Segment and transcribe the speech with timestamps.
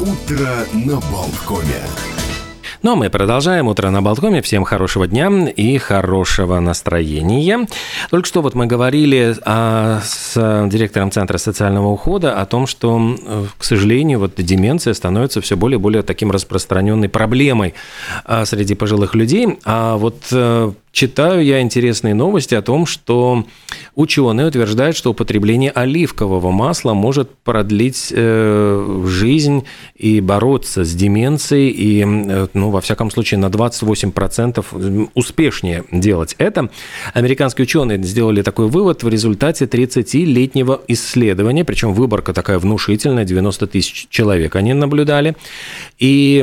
[0.00, 1.82] Утро на Болткоме.
[2.82, 4.40] Ну а мы продолжаем утро на Болткоме.
[4.40, 7.66] Всем хорошего дня и хорошего настроения.
[8.08, 13.14] Только что вот мы говорили а, с директором Центра социального ухода о том, что,
[13.58, 17.74] к сожалению, вот деменция становится все более и более таким распространенной проблемой
[18.24, 19.58] а, среди пожилых людей.
[19.66, 23.44] А вот э, читаю я интересные новости о том, что
[23.94, 29.64] ученые утверждают, что употребление оливкового масла может продлить э, жизнь
[29.96, 36.70] и бороться с деменцией, и, э, ну, во всяком случае, на 28% успешнее делать это.
[37.14, 44.06] Американские ученые сделали такой вывод в результате 30-летнего исследования, причем выборка такая внушительная, 90 тысяч
[44.10, 45.36] человек они наблюдали,
[45.98, 46.40] и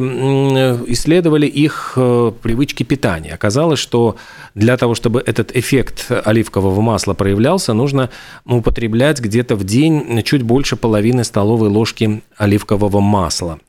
[0.88, 3.34] исследовали их э, привычки питания.
[3.34, 4.16] Оказалось, что
[4.56, 8.10] для того, чтобы этот эффект оливкового масла проявлялся, нужно
[8.46, 13.60] употреблять где-то в день чуть больше половины столовой ложки оливкового масла.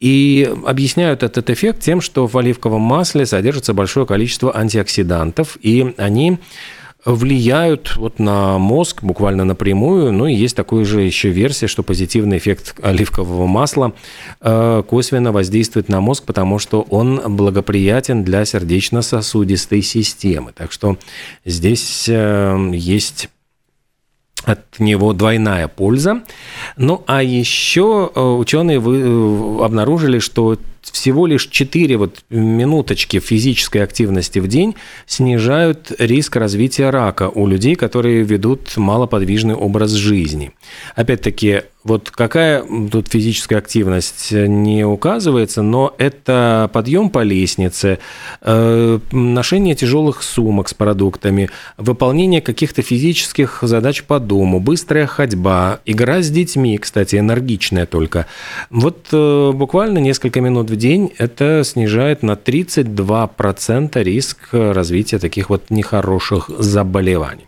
[0.00, 6.38] И объясняют этот эффект тем, что в оливковом масле содержится большое количество антиоксидантов, и они
[7.14, 10.12] влияют вот на мозг буквально напрямую.
[10.12, 13.92] Ну и есть такая же еще версия, что позитивный эффект оливкового масла
[14.40, 20.52] э, косвенно воздействует на мозг, потому что он благоприятен для сердечно-сосудистой системы.
[20.54, 20.98] Так что
[21.44, 23.30] здесь э, есть
[24.44, 26.22] от него двойная польза.
[26.76, 30.58] Ну а еще э, ученые обнаружили, что
[30.90, 34.74] всего лишь 4 вот минуточки физической активности в день
[35.06, 40.52] снижают риск развития рака у людей, которые ведут малоподвижный образ жизни.
[40.94, 47.98] Опять-таки, вот какая тут физическая активность не указывается, но это подъем по лестнице,
[48.42, 56.20] э, ношение тяжелых сумок с продуктами, выполнение каких-то физических задач по дому, быстрая ходьба, игра
[56.20, 58.26] с детьми, кстати, энергичная только.
[58.70, 65.68] Вот э, буквально несколько минут в день это снижает на 32% риск развития таких вот
[65.70, 67.47] нехороших заболеваний.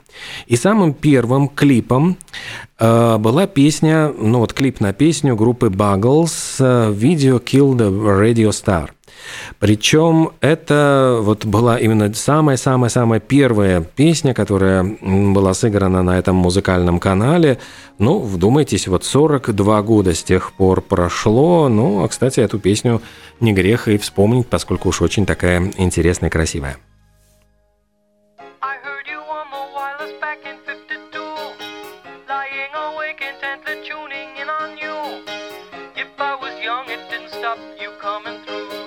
[0.48, 2.16] И самым первым клипом
[2.80, 8.92] была песня, ну вот клип на песню группы Buggles «Video Killed the Radio Star».
[9.60, 17.60] Причем это вот была именно самая-самая-самая первая песня, которая была сыграна на этом музыкальном канале.
[18.00, 21.70] Ну, вдумайтесь, вот 42 года с тех пор прошло.
[21.70, 23.02] Ну, а, кстати, эту песню
[23.40, 26.78] не грех и вспомнить, поскольку уж очень такая интересная и красивая.
[38.04, 38.83] coming through.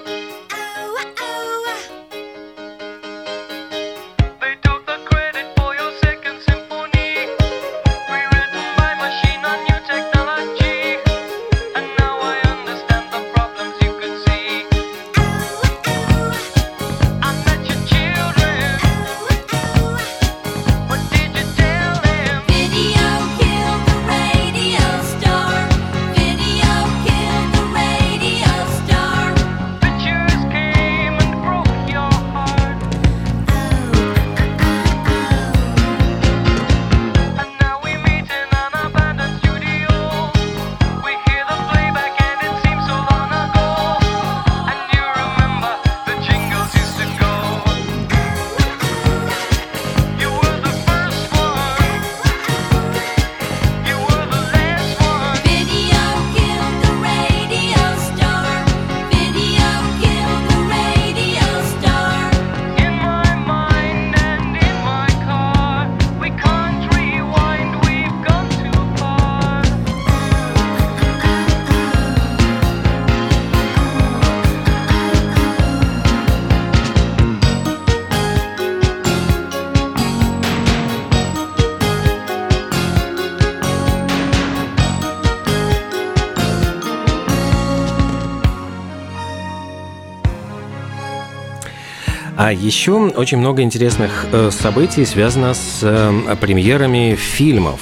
[92.37, 97.81] А еще очень много интересных э, событий связано с э, премьерами фильмов.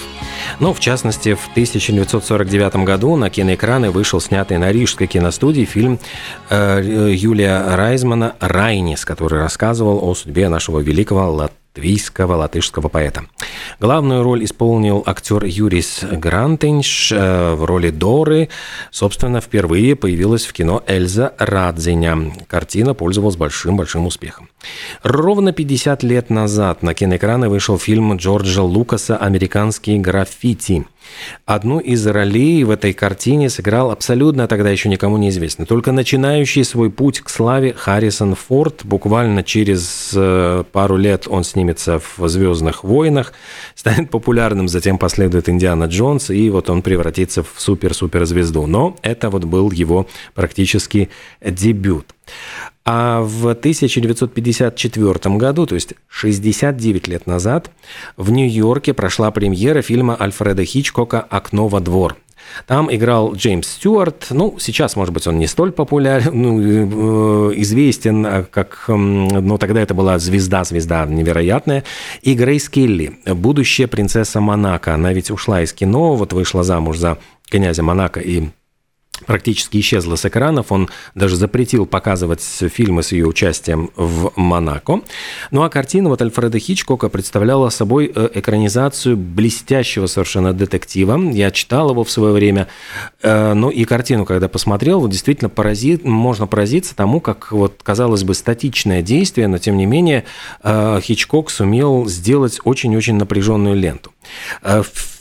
[0.60, 5.98] Ну, в частности, в 1949 году на киноэкраны вышел снятый на Рижской киностудии фильм
[6.50, 11.24] э, Юлия Райзмана «Райнис», который рассказывал о судьбе нашего великого
[11.75, 13.25] латвийского латышского поэта.
[13.81, 18.49] Главную роль исполнил актер Юрис Грантенш э, в роли Доры.
[18.93, 22.32] Собственно, впервые появилась в кино Эльза Радзиня.
[22.47, 24.49] Картина пользовалась большим-большим успехом.
[25.03, 30.87] Ровно 50 лет назад на киноэкраны вышел фильм Джорджа Лукаса «Американские граффити».
[31.46, 36.90] Одну из ролей в этой картине сыграл абсолютно тогда еще никому неизвестный, только начинающий свой
[36.90, 38.84] путь к славе Харрисон Форд.
[38.84, 43.32] Буквально через э, пару лет он снимется в «Звездных войнах»,
[43.74, 48.66] станет популярным, затем последует Индиана Джонс, и вот он превратится в супер-суперзвезду.
[48.66, 51.10] Но это вот был его практически
[51.42, 52.14] дебют.
[52.85, 57.71] А в 1954 году, то есть 69 лет назад,
[58.17, 62.17] в Нью-Йорке прошла премьера фильма Альфреда Хичкока «Окно во двор».
[62.67, 64.26] Там играл Джеймс Стюарт.
[64.31, 68.85] Ну, сейчас, может быть, он не столь популярен, ну, э, известен, а как...
[68.88, 71.85] Ну, тогда это была звезда-звезда невероятная.
[72.23, 74.94] И Грейс Келли, будущая принцесса Монако.
[74.94, 77.19] Она ведь ушла из кино, вот вышла замуж за
[77.49, 78.49] князя Монако и
[79.26, 80.72] практически исчезла с экранов.
[80.72, 85.00] Он даже запретил показывать фильмы с ее участием в Монако.
[85.50, 91.19] Ну а картина вот Альфреда Хичкока представляла собой э, экранизацию блестящего совершенно детектива.
[91.32, 92.69] Я читал его в свое время.
[93.22, 98.25] Э, ну и картину, когда посмотрел, вот действительно поразит, можно поразиться тому, как вот, казалось
[98.25, 100.25] бы, статичное действие, но тем не менее
[100.62, 104.12] э, Хичкок сумел сделать очень-очень напряженную ленту.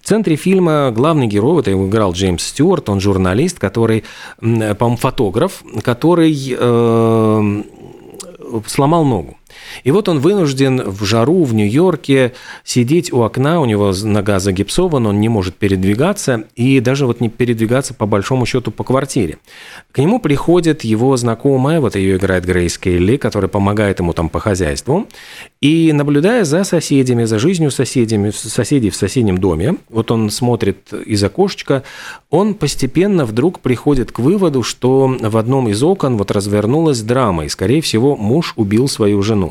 [0.04, 4.04] В центре фильма главный герой, это его играл Джеймс Стюарт, он журналист, который,
[4.42, 7.64] по-моему, фотограф, который э,
[8.68, 9.38] сломал ногу.
[9.84, 12.34] И вот он вынужден в жару в Нью-Йорке
[12.64, 17.30] сидеть у окна, у него нога загипсована, он не может передвигаться, и даже вот не
[17.30, 19.38] передвигаться по большому счету по квартире.
[19.92, 24.40] К нему приходит его знакомая, вот ее играет Грейс Келли, которая помогает ему там по
[24.40, 25.08] хозяйству,
[25.62, 31.24] и наблюдая за соседями, за жизнью соседями, соседей в соседнем доме, вот он смотрит из
[31.24, 31.84] окошечка,
[32.30, 37.50] он постепенно вдруг приходит к выводу, что в одном из окон вот развернулась драма, и,
[37.50, 39.43] скорее всего, муж убил свою жену.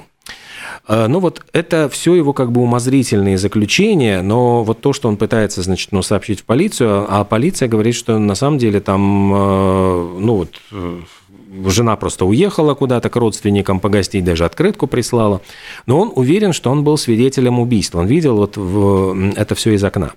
[0.88, 5.16] Э, ну вот это все его как бы умозрительные заключения, но вот то, что он
[5.16, 10.16] пытается, значит, ну, сообщить в полицию, а полиция говорит, что на самом деле там, э,
[10.18, 11.00] ну вот, э,
[11.66, 15.42] жена просто уехала куда-то к родственникам погостить, даже открытку прислала.
[15.86, 18.00] Но он уверен, что он был свидетелем убийства.
[18.00, 20.12] Он видел вот в, это все из окна.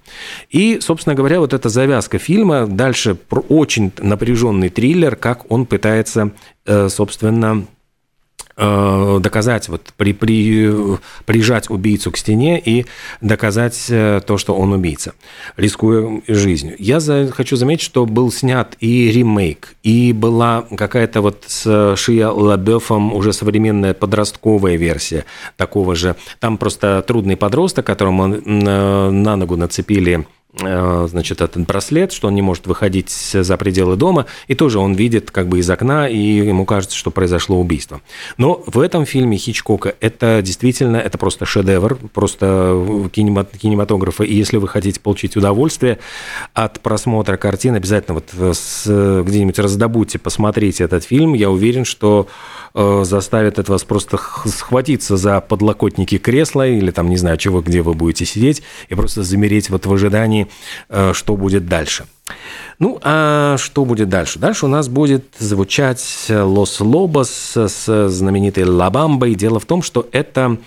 [0.50, 3.18] И, собственно говоря, вот эта завязка фильма, дальше
[3.50, 6.32] очень напряженный триллер, как он пытается,
[6.88, 7.66] собственно,
[8.58, 10.72] доказать, вот при, при,
[11.26, 12.86] прижать убийцу к стене и
[13.20, 15.14] доказать э, то, что он убийца,
[15.58, 16.76] рискуя жизнью.
[16.80, 22.30] Я за, хочу заметить, что был снят и ремейк, и была какая-то вот с Шия
[22.30, 25.26] Лабефом уже современная подростковая версия
[25.58, 26.16] такого же.
[26.40, 30.24] Там просто трудный подросток, которому на ногу нацепили Э,
[30.58, 35.32] значит, этот браслет, что он не может выходить за пределы дома, и тоже он видит
[35.32, 38.02] как бы из окна, и ему кажется, что произошло убийство.
[38.38, 44.68] Но в этом фильме Хичкока это действительно, это просто шедевр, просто кинематографа, и если вы
[44.68, 46.00] хотите получить удовольствие
[46.54, 52.28] от просмотра картины, обязательно вот где-нибудь раздобудьте, посмотрите этот фильм, я уверен, что
[52.76, 57.82] э, заставит это вас просто схватиться за подлокотники кресла или там, не знаю, чего, где
[57.82, 60.48] вы будете сидеть, и просто замереть вот в ожидании
[60.90, 62.06] Э, что будет дальше.
[62.80, 64.40] Ну, а что будет дальше?
[64.40, 69.36] Дальше у нас будет звучать «Лос Лобос» с знаменитой «Лабамбой».
[69.36, 70.58] Дело в том, что это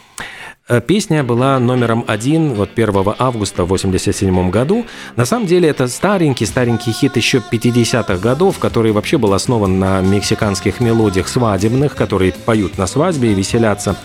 [0.87, 4.85] Песня была номером один вот 1 августа в 1987 году.
[5.17, 10.81] На самом деле это старенький-старенький хит еще 50-х годов, который вообще был основан на мексиканских
[10.81, 13.97] мелодиях свадебных, которые поют на свадьбе и веселятся.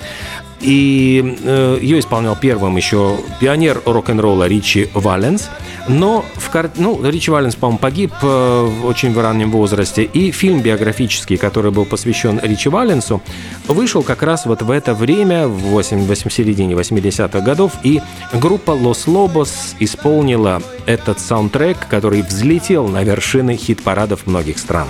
[0.63, 5.50] И э, ее исполнял первым еще пионер рок-н-ролла Ричи Валенс.
[5.89, 6.72] Но в кар...
[6.77, 10.03] ну, Ричи Валенс, по-моему, погиб э, в очень в раннем возрасте.
[10.03, 13.22] И фильм биографический, который был посвящен Ричи Валенсу,
[13.67, 17.74] вышел как раз вот в это время, в 8, 8, середине 80-х годов.
[17.84, 18.01] И
[18.32, 24.88] группа Los Lobos исполнила этот саундтрек, который взлетел на вершины хит-парадов многих стран.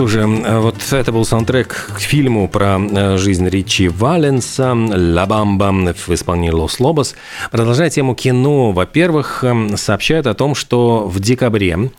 [0.00, 5.92] Что же, вот это был саундтрек к фильму про э, жизнь Ричи Валенса «Ла Бамба»
[5.92, 7.14] в исполнении Лос Лобос.
[7.50, 9.44] Продолжая тему кино, во-первых,
[9.76, 11.90] сообщают о том, что в декабре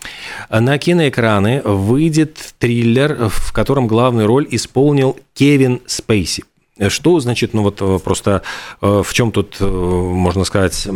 [0.50, 6.43] на киноэкраны выйдет триллер, в котором главную роль исполнил Кевин Спейси.
[6.88, 8.41] Что значит, ну вот э, просто
[8.81, 10.88] э, в чем тут, можно сказать,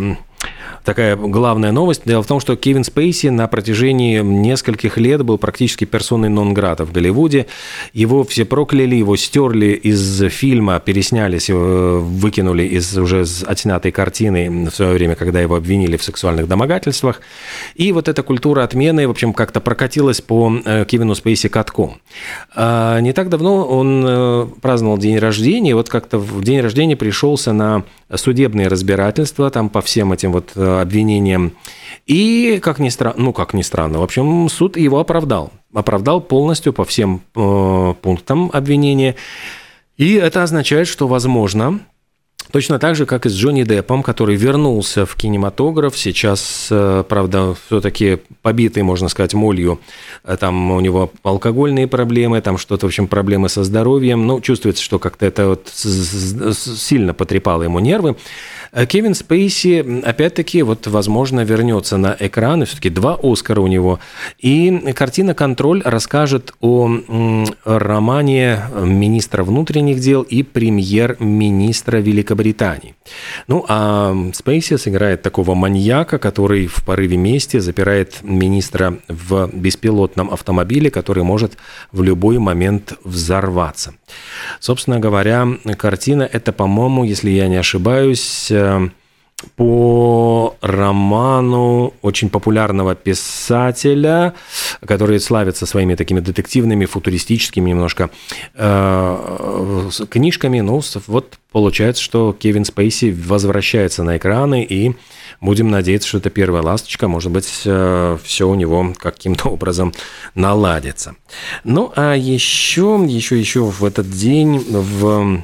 [0.83, 2.01] такая главная новость.
[2.05, 6.91] Дело в том, что Кевин Спейси на протяжении нескольких лет был практически персоной нон-грата в
[6.91, 7.47] Голливуде.
[7.93, 14.93] Его все прокляли, его стерли из фильма, переснялись, выкинули из уже отснятой картины в свое
[14.93, 17.21] время, когда его обвинили в сексуальных домогательствах.
[17.75, 21.99] И вот эта культура отмены, в общем, как-то прокатилась по э, Кевину Спейси катком.
[22.55, 26.95] А не так давно он э, праздновал день рождения, и вот как-то в день рождения
[26.95, 31.53] пришелся на судебные разбирательства там по всем этим вот э, обвинениям.
[32.05, 35.51] И, как ни странно, ну, как ни странно, в общем, суд его оправдал.
[35.73, 39.15] Оправдал полностью по всем э, пунктам обвинения.
[39.97, 41.79] И это означает, что, возможно,
[42.51, 47.55] Точно так же, как и с Джонни Деппом, который вернулся в кинематограф, сейчас, э, правда,
[47.67, 49.79] все-таки побитый, можно сказать, молью.
[50.23, 54.25] Э, там у него алкогольные проблемы, там что-то, в общем, проблемы со здоровьем.
[54.27, 58.15] Ну, чувствуется, что как-то это вот сильно потрепало ему нервы.
[58.75, 63.99] Э, Кевин Спейси, опять-таки, вот, возможно, вернется на экран, и все-таки два Оскара у него.
[64.39, 66.99] И картина «Контроль» расскажет о
[67.63, 72.95] романе министра внутренних дел и премьер-министра Великобритании.
[73.47, 80.91] Ну, а Спейси сыграет такого маньяка, который в порыве мести запирает министра в беспилотном автомобиле,
[80.91, 81.57] который может
[81.93, 83.93] в любой момент взорваться.
[84.59, 88.64] Собственно говоря, картина это, по-моему, если я не ошибаюсь, э,
[89.55, 94.33] по роману очень популярного писателя,
[94.85, 98.09] который славится своими такими детективными, футуристическими немножко
[98.55, 100.61] э, книжками.
[100.61, 104.95] Ну, вот получается, что Кевин Спейси возвращается на экраны, и
[105.41, 107.07] будем надеяться, что это первая ласточка.
[107.07, 109.93] Может быть, э, все у него каким-то образом
[110.33, 111.15] наладится.
[111.63, 115.43] Ну, а еще, еще, еще в этот день в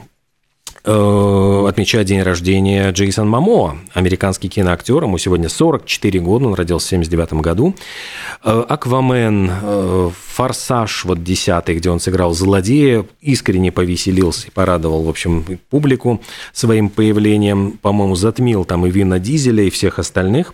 [0.83, 5.03] отмечает день рождения Джейсон Мамоа, американский киноактер.
[5.03, 7.75] Ему сегодня 44 года, он родился в 79 году.
[8.43, 15.09] Э, Аквамен, э, Форсаж, вот 10 где он сыграл злодея, искренне повеселился и порадовал, в
[15.09, 16.21] общем, публику
[16.53, 17.79] своим появлением.
[17.81, 20.53] По-моему, затмил там и Вина Дизеля, и всех остальных.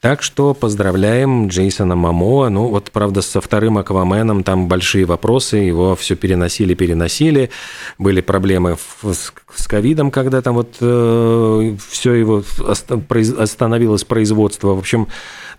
[0.00, 2.48] Так что поздравляем Джейсона Мамоа.
[2.48, 7.50] Ну, вот, правда, со вторым Акваменом там большие вопросы, его все переносили, переносили.
[7.98, 12.42] Были проблемы с, ковидом, когда там вот э, все его
[13.38, 14.74] остановилось производство.
[14.74, 15.08] В общем,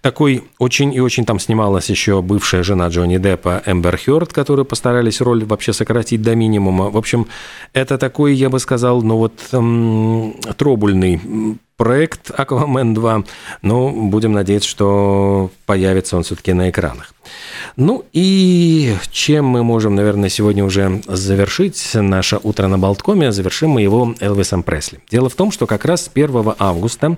[0.02, 5.22] такой очень и очень там снималась еще бывшая жена Джонни Деппа Эмбер Хёрд, которую постарались
[5.22, 6.90] роль вообще сократить до минимума.
[6.90, 7.28] В общем,
[7.74, 13.26] это такой, я бы сказал, ну вот эм, трогульный проект «Аквамен 2».
[13.64, 17.16] Ну, будем надеяться, что появится он все-таки на экранах.
[17.76, 23.82] Ну и чем мы можем, наверное, сегодня уже завершить наше утро на Болткоме, завершим мы
[23.82, 25.00] его Элвисом Пресли.
[25.10, 27.16] Дело в том, что как раз 1 августа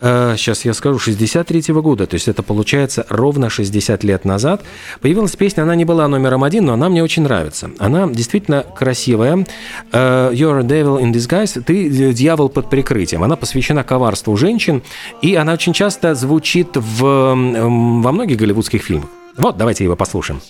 [0.00, 4.62] сейчас э, я скажу, 63 -го года, то есть это получается ровно 60 лет назад,
[5.00, 7.70] появилась песня, она не была номером один, но она мне очень нравится.
[7.78, 9.46] Она действительно красивая.
[9.92, 13.22] Э, You're a devil in disguise, ты дьявол под прикрытием.
[13.22, 14.82] Она посвящена коварству женщин,
[15.22, 19.08] и она очень часто звучит в, во многих голливудских фильмах.
[19.36, 20.40] Вот, давайте его послушаем.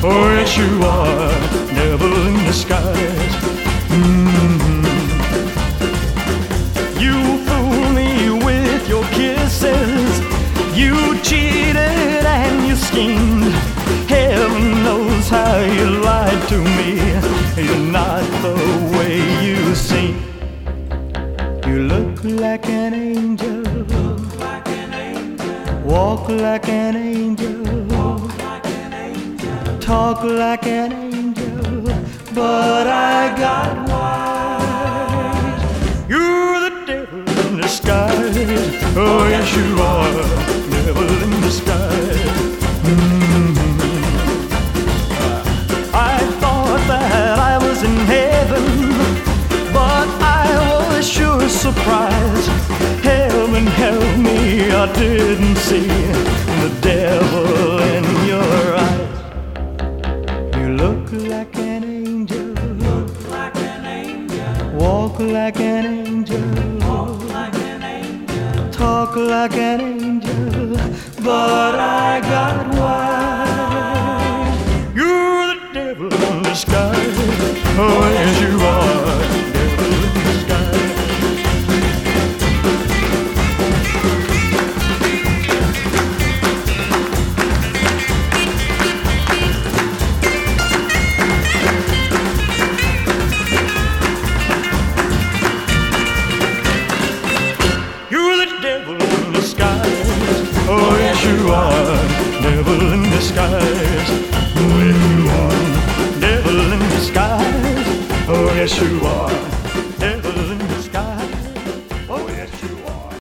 [0.00, 0.38] Oh,
[15.30, 16.96] How you lied to me.
[17.62, 18.54] You're not the
[18.96, 19.16] way
[19.46, 20.16] you seem.
[21.66, 23.62] You look like an angel.
[25.84, 27.62] Walk like an angel.
[29.80, 31.82] Talk like an angel.
[32.34, 35.62] But I got wise.
[36.08, 38.34] You're the devil in disguise.
[38.96, 40.12] Oh, yes, you are
[40.70, 42.58] devil in disguise.
[42.82, 43.47] Mm-hmm.
[47.80, 48.64] Was in heaven,
[49.72, 52.48] but I was sure surprised.
[53.02, 55.86] Heaven help me, I didn't see
[56.62, 57.27] the devil